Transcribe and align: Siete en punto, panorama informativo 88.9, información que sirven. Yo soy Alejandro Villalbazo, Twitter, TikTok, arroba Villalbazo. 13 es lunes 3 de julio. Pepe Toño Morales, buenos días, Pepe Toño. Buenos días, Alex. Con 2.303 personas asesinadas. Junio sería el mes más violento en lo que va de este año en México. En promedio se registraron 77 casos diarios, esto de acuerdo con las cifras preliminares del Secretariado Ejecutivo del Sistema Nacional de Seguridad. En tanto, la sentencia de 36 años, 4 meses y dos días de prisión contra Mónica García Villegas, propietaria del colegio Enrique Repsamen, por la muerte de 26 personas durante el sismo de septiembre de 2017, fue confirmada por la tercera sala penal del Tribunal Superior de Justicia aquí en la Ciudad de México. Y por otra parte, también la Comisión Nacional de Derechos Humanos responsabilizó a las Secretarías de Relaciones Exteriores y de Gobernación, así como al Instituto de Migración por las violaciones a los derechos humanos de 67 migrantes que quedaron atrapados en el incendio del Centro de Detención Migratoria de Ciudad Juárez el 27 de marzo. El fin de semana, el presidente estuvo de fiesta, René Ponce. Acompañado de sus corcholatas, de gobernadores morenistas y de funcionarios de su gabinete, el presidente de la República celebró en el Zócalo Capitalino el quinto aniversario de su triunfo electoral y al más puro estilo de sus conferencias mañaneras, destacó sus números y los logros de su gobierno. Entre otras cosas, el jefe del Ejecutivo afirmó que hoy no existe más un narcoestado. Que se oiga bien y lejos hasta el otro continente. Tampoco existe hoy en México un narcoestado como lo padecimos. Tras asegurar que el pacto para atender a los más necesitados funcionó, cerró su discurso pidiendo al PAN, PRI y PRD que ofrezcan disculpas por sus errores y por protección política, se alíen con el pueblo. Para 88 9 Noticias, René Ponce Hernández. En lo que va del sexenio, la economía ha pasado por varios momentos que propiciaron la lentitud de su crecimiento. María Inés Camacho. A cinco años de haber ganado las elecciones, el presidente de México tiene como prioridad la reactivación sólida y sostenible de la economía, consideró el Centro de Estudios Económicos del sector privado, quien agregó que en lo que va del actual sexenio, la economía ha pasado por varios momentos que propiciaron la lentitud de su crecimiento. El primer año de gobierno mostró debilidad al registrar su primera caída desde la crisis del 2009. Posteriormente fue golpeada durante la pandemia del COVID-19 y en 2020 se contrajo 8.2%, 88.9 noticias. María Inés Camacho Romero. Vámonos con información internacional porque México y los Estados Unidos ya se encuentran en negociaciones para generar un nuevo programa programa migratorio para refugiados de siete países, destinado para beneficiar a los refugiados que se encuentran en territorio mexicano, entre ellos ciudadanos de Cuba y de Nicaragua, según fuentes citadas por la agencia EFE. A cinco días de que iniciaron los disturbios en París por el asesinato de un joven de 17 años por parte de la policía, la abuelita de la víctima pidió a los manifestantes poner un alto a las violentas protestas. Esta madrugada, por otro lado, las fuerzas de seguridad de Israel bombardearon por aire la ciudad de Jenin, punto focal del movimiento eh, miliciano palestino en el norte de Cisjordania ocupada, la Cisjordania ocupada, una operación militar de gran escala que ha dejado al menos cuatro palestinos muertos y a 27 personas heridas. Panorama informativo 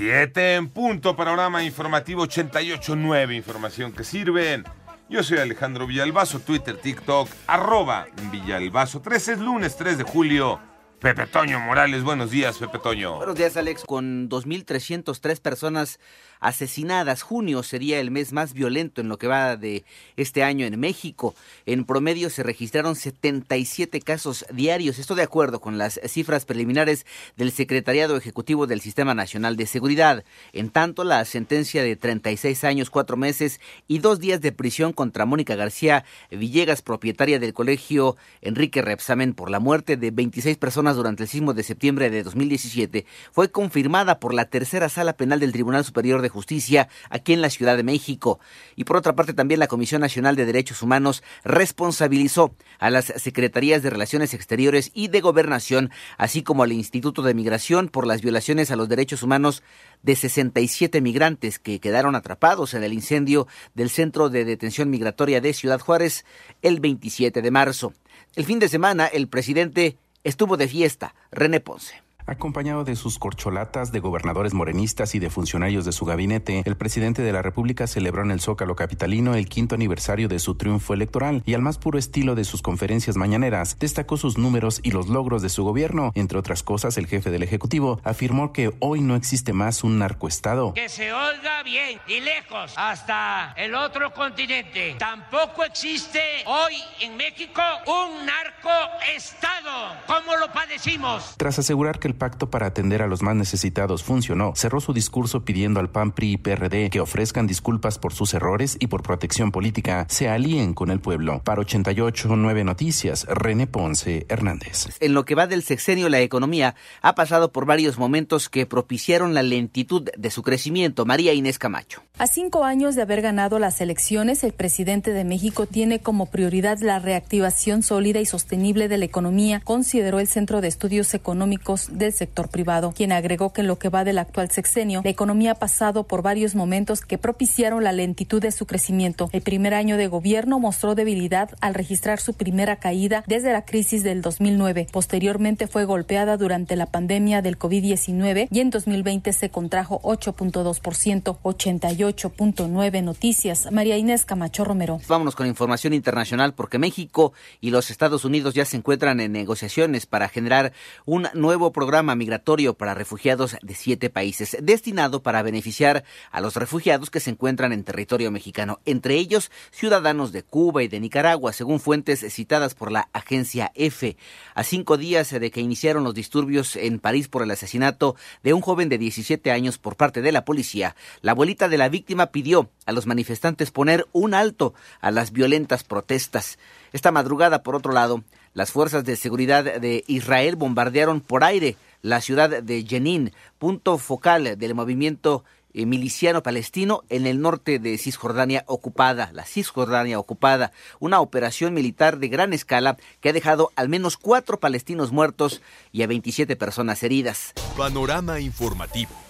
Siete 0.00 0.54
en 0.54 0.70
punto, 0.70 1.14
panorama 1.14 1.62
informativo 1.62 2.24
88.9, 2.26 3.36
información 3.36 3.92
que 3.92 4.02
sirven. 4.02 4.64
Yo 5.10 5.22
soy 5.22 5.36
Alejandro 5.36 5.86
Villalbazo, 5.86 6.40
Twitter, 6.40 6.78
TikTok, 6.78 7.28
arroba 7.46 8.06
Villalbazo. 8.32 9.02
13 9.02 9.32
es 9.34 9.38
lunes 9.40 9.76
3 9.76 9.98
de 9.98 10.04
julio. 10.04 10.58
Pepe 11.00 11.26
Toño 11.26 11.58
Morales, 11.60 12.02
buenos 12.02 12.30
días, 12.30 12.58
Pepe 12.58 12.78
Toño. 12.78 13.16
Buenos 13.16 13.34
días, 13.34 13.56
Alex. 13.56 13.84
Con 13.84 14.28
2.303 14.28 15.40
personas 15.40 15.98
asesinadas. 16.40 17.22
Junio 17.22 17.62
sería 17.62 18.00
el 18.00 18.10
mes 18.10 18.32
más 18.32 18.52
violento 18.52 19.00
en 19.00 19.08
lo 19.08 19.18
que 19.18 19.26
va 19.26 19.56
de 19.56 19.84
este 20.16 20.42
año 20.42 20.66
en 20.66 20.78
México. 20.78 21.34
En 21.64 21.84
promedio 21.84 22.28
se 22.28 22.42
registraron 22.42 22.96
77 22.96 24.00
casos 24.00 24.44
diarios, 24.52 24.98
esto 24.98 25.14
de 25.14 25.22
acuerdo 25.22 25.60
con 25.60 25.78
las 25.78 26.00
cifras 26.06 26.44
preliminares 26.44 27.06
del 27.36 27.52
Secretariado 27.52 28.16
Ejecutivo 28.16 28.66
del 28.66 28.80
Sistema 28.80 29.14
Nacional 29.14 29.56
de 29.56 29.66
Seguridad. 29.66 30.24
En 30.52 30.70
tanto, 30.70 31.04
la 31.04 31.24
sentencia 31.24 31.82
de 31.82 31.96
36 31.96 32.64
años, 32.64 32.90
4 32.90 33.16
meses 33.16 33.60
y 33.88 33.98
dos 33.98 34.18
días 34.18 34.40
de 34.40 34.52
prisión 34.52 34.92
contra 34.92 35.26
Mónica 35.26 35.54
García 35.54 36.04
Villegas, 36.30 36.82
propietaria 36.82 37.38
del 37.38 37.54
colegio 37.54 38.16
Enrique 38.42 38.82
Repsamen, 38.82 39.34
por 39.34 39.50
la 39.50 39.60
muerte 39.60 39.96
de 39.96 40.10
26 40.10 40.56
personas 40.58 40.89
durante 40.96 41.22
el 41.22 41.28
sismo 41.28 41.54
de 41.54 41.62
septiembre 41.62 42.10
de 42.10 42.22
2017, 42.22 43.06
fue 43.32 43.50
confirmada 43.50 44.18
por 44.18 44.34
la 44.34 44.46
tercera 44.46 44.88
sala 44.88 45.14
penal 45.14 45.40
del 45.40 45.52
Tribunal 45.52 45.84
Superior 45.84 46.22
de 46.22 46.28
Justicia 46.28 46.88
aquí 47.08 47.32
en 47.32 47.42
la 47.42 47.50
Ciudad 47.50 47.76
de 47.76 47.82
México. 47.82 48.40
Y 48.76 48.84
por 48.84 48.96
otra 48.96 49.14
parte, 49.14 49.34
también 49.34 49.60
la 49.60 49.66
Comisión 49.66 50.00
Nacional 50.00 50.36
de 50.36 50.46
Derechos 50.46 50.82
Humanos 50.82 51.22
responsabilizó 51.44 52.54
a 52.78 52.90
las 52.90 53.06
Secretarías 53.16 53.82
de 53.82 53.90
Relaciones 53.90 54.34
Exteriores 54.34 54.90
y 54.94 55.08
de 55.08 55.20
Gobernación, 55.20 55.90
así 56.18 56.42
como 56.42 56.62
al 56.62 56.72
Instituto 56.72 57.22
de 57.22 57.34
Migración 57.34 57.88
por 57.88 58.06
las 58.06 58.22
violaciones 58.22 58.70
a 58.70 58.76
los 58.76 58.88
derechos 58.88 59.22
humanos 59.22 59.62
de 60.02 60.16
67 60.16 61.00
migrantes 61.00 61.58
que 61.58 61.80
quedaron 61.80 62.14
atrapados 62.14 62.74
en 62.74 62.84
el 62.84 62.92
incendio 62.92 63.46
del 63.74 63.90
Centro 63.90 64.30
de 64.30 64.44
Detención 64.44 64.90
Migratoria 64.90 65.40
de 65.40 65.52
Ciudad 65.52 65.80
Juárez 65.80 66.24
el 66.62 66.80
27 66.80 67.42
de 67.42 67.50
marzo. 67.50 67.92
El 68.36 68.44
fin 68.44 68.58
de 68.58 68.68
semana, 68.68 69.06
el 69.06 69.28
presidente 69.28 69.96
estuvo 70.24 70.56
de 70.56 70.68
fiesta, 70.68 71.14
René 71.30 71.60
Ponce. 71.60 72.02
Acompañado 72.30 72.84
de 72.84 72.94
sus 72.94 73.18
corcholatas, 73.18 73.90
de 73.90 73.98
gobernadores 73.98 74.54
morenistas 74.54 75.16
y 75.16 75.18
de 75.18 75.30
funcionarios 75.30 75.84
de 75.84 75.90
su 75.90 76.04
gabinete, 76.04 76.62
el 76.64 76.76
presidente 76.76 77.22
de 77.22 77.32
la 77.32 77.42
República 77.42 77.88
celebró 77.88 78.22
en 78.22 78.30
el 78.30 78.40
Zócalo 78.40 78.76
Capitalino 78.76 79.34
el 79.34 79.48
quinto 79.48 79.74
aniversario 79.74 80.28
de 80.28 80.38
su 80.38 80.54
triunfo 80.54 80.94
electoral 80.94 81.42
y 81.44 81.54
al 81.54 81.60
más 81.60 81.78
puro 81.78 81.98
estilo 81.98 82.36
de 82.36 82.44
sus 82.44 82.62
conferencias 82.62 83.16
mañaneras, 83.16 83.76
destacó 83.80 84.16
sus 84.16 84.38
números 84.38 84.78
y 84.84 84.92
los 84.92 85.08
logros 85.08 85.42
de 85.42 85.48
su 85.48 85.64
gobierno. 85.64 86.12
Entre 86.14 86.38
otras 86.38 86.62
cosas, 86.62 86.96
el 86.98 87.08
jefe 87.08 87.32
del 87.32 87.42
Ejecutivo 87.42 88.00
afirmó 88.04 88.52
que 88.52 88.72
hoy 88.78 89.00
no 89.00 89.16
existe 89.16 89.52
más 89.52 89.82
un 89.82 89.98
narcoestado. 89.98 90.74
Que 90.74 90.88
se 90.88 91.12
oiga 91.12 91.64
bien 91.64 91.98
y 92.06 92.20
lejos 92.20 92.74
hasta 92.76 93.54
el 93.56 93.74
otro 93.74 94.14
continente. 94.14 94.94
Tampoco 95.00 95.64
existe 95.64 96.20
hoy 96.46 96.76
en 97.00 97.16
México 97.16 97.60
un 97.88 98.24
narcoestado 98.24 99.96
como 100.06 100.36
lo 100.36 100.52
padecimos. 100.52 101.34
Tras 101.36 101.58
asegurar 101.58 101.98
que 101.98 102.06
el 102.06 102.19
pacto 102.20 102.50
para 102.50 102.66
atender 102.66 103.02
a 103.02 103.08
los 103.08 103.22
más 103.22 103.34
necesitados 103.34 104.04
funcionó, 104.04 104.52
cerró 104.54 104.80
su 104.80 104.92
discurso 104.92 105.44
pidiendo 105.44 105.80
al 105.80 105.90
PAN, 105.90 106.12
PRI 106.12 106.34
y 106.34 106.36
PRD 106.36 106.90
que 106.90 107.00
ofrezcan 107.00 107.48
disculpas 107.48 107.98
por 107.98 108.12
sus 108.12 108.34
errores 108.34 108.76
y 108.78 108.86
por 108.86 109.02
protección 109.02 109.50
política, 109.50 110.06
se 110.08 110.28
alíen 110.28 110.74
con 110.74 110.90
el 110.92 111.00
pueblo. 111.00 111.40
Para 111.42 111.62
88 111.62 112.36
9 112.36 112.64
Noticias, 112.64 113.26
René 113.26 113.66
Ponce 113.66 114.26
Hernández. 114.28 114.86
En 115.00 115.14
lo 115.14 115.24
que 115.24 115.34
va 115.34 115.48
del 115.48 115.62
sexenio, 115.62 116.08
la 116.08 116.20
economía 116.20 116.74
ha 117.02 117.14
pasado 117.14 117.50
por 117.50 117.66
varios 117.66 117.98
momentos 117.98 118.48
que 118.48 118.66
propiciaron 118.66 119.34
la 119.34 119.42
lentitud 119.42 120.08
de 120.16 120.30
su 120.30 120.42
crecimiento. 120.42 121.06
María 121.06 121.32
Inés 121.32 121.58
Camacho. 121.58 122.02
A 122.18 122.26
cinco 122.26 122.64
años 122.64 122.94
de 122.94 123.02
haber 123.02 123.22
ganado 123.22 123.58
las 123.58 123.80
elecciones, 123.80 124.44
el 124.44 124.52
presidente 124.52 125.12
de 125.12 125.24
México 125.24 125.64
tiene 125.66 126.00
como 126.00 126.26
prioridad 126.26 126.78
la 126.80 126.98
reactivación 126.98 127.82
sólida 127.82 128.20
y 128.20 128.26
sostenible 128.26 128.88
de 128.88 128.98
la 128.98 129.06
economía, 129.06 129.60
consideró 129.64 130.20
el 130.20 130.28
Centro 130.28 130.60
de 130.60 130.68
Estudios 130.68 131.14
Económicos 131.14 131.88
del 132.00 132.12
sector 132.12 132.48
privado, 132.48 132.92
quien 132.92 133.12
agregó 133.12 133.52
que 133.52 133.60
en 133.60 133.68
lo 133.68 133.78
que 133.78 133.88
va 133.88 134.02
del 134.02 134.18
actual 134.18 134.50
sexenio, 134.50 135.02
la 135.04 135.10
economía 135.10 135.52
ha 135.52 135.54
pasado 135.54 136.04
por 136.04 136.22
varios 136.22 136.56
momentos 136.56 137.02
que 137.02 137.18
propiciaron 137.18 137.84
la 137.84 137.92
lentitud 137.92 138.42
de 138.42 138.50
su 138.50 138.66
crecimiento. 138.66 139.30
El 139.32 139.42
primer 139.42 139.74
año 139.74 139.96
de 139.96 140.08
gobierno 140.08 140.58
mostró 140.58 140.96
debilidad 140.96 141.50
al 141.60 141.74
registrar 141.74 142.20
su 142.20 142.34
primera 142.34 142.76
caída 142.76 143.22
desde 143.26 143.52
la 143.52 143.64
crisis 143.64 144.02
del 144.02 144.22
2009. 144.22 144.88
Posteriormente 144.90 145.68
fue 145.68 145.84
golpeada 145.84 146.36
durante 146.36 146.74
la 146.74 146.86
pandemia 146.86 147.42
del 147.42 147.58
COVID-19 147.58 148.48
y 148.50 148.60
en 148.60 148.70
2020 148.70 149.32
se 149.32 149.50
contrajo 149.50 150.00
8.2%, 150.02 151.38
88.9 151.42 153.02
noticias. 153.04 153.70
María 153.70 153.96
Inés 153.96 154.24
Camacho 154.24 154.64
Romero. 154.64 155.00
Vámonos 155.06 155.36
con 155.36 155.46
información 155.46 155.92
internacional 155.92 156.54
porque 156.54 156.78
México 156.78 157.32
y 157.60 157.70
los 157.70 157.90
Estados 157.90 158.24
Unidos 158.24 158.54
ya 158.54 158.64
se 158.64 158.76
encuentran 158.76 159.20
en 159.20 159.32
negociaciones 159.32 160.06
para 160.06 160.28
generar 160.28 160.72
un 161.04 161.28
nuevo 161.34 161.72
programa 161.72 161.89
programa 161.90 162.14
migratorio 162.14 162.74
para 162.74 162.94
refugiados 162.94 163.56
de 163.62 163.74
siete 163.74 164.10
países, 164.10 164.56
destinado 164.62 165.24
para 165.24 165.42
beneficiar 165.42 166.04
a 166.30 166.40
los 166.40 166.54
refugiados 166.54 167.10
que 167.10 167.18
se 167.18 167.30
encuentran 167.30 167.72
en 167.72 167.82
territorio 167.82 168.30
mexicano, 168.30 168.78
entre 168.84 169.16
ellos 169.16 169.50
ciudadanos 169.72 170.30
de 170.30 170.44
Cuba 170.44 170.84
y 170.84 170.88
de 170.88 171.00
Nicaragua, 171.00 171.52
según 171.52 171.80
fuentes 171.80 172.24
citadas 172.32 172.76
por 172.76 172.92
la 172.92 173.08
agencia 173.12 173.72
EFE. 173.74 174.16
A 174.54 174.62
cinco 174.62 174.98
días 174.98 175.30
de 175.30 175.50
que 175.50 175.62
iniciaron 175.62 176.04
los 176.04 176.14
disturbios 176.14 176.76
en 176.76 177.00
París 177.00 177.26
por 177.26 177.42
el 177.42 177.50
asesinato 177.50 178.14
de 178.44 178.52
un 178.52 178.60
joven 178.60 178.88
de 178.88 178.96
17 178.96 179.50
años 179.50 179.78
por 179.78 179.96
parte 179.96 180.22
de 180.22 180.30
la 180.30 180.44
policía, 180.44 180.94
la 181.22 181.32
abuelita 181.32 181.68
de 181.68 181.78
la 181.78 181.88
víctima 181.88 182.26
pidió 182.26 182.70
a 182.86 182.92
los 182.92 183.08
manifestantes 183.08 183.72
poner 183.72 184.06
un 184.12 184.34
alto 184.34 184.74
a 185.00 185.10
las 185.10 185.32
violentas 185.32 185.82
protestas. 185.82 186.56
Esta 186.92 187.10
madrugada, 187.10 187.64
por 187.64 187.74
otro 187.74 187.92
lado, 187.92 188.22
las 188.54 188.72
fuerzas 188.72 189.04
de 189.04 189.16
seguridad 189.16 189.64
de 189.64 190.04
Israel 190.06 190.56
bombardearon 190.56 191.20
por 191.20 191.44
aire 191.44 191.76
la 192.02 192.20
ciudad 192.20 192.62
de 192.62 192.84
Jenin, 192.84 193.32
punto 193.58 193.98
focal 193.98 194.58
del 194.58 194.74
movimiento 194.74 195.44
eh, 195.72 195.86
miliciano 195.86 196.42
palestino 196.42 197.02
en 197.10 197.26
el 197.26 197.40
norte 197.40 197.78
de 197.78 197.96
Cisjordania 197.96 198.64
ocupada, 198.66 199.30
la 199.32 199.44
Cisjordania 199.44 200.18
ocupada, 200.18 200.72
una 200.98 201.20
operación 201.20 201.74
militar 201.74 202.18
de 202.18 202.28
gran 202.28 202.52
escala 202.52 202.96
que 203.20 203.28
ha 203.28 203.32
dejado 203.32 203.70
al 203.76 203.88
menos 203.88 204.16
cuatro 204.16 204.58
palestinos 204.58 205.12
muertos 205.12 205.62
y 205.92 206.02
a 206.02 206.08
27 206.08 206.56
personas 206.56 207.02
heridas. 207.02 207.52
Panorama 207.76 208.40
informativo 208.40 209.29